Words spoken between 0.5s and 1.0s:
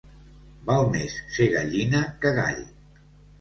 Val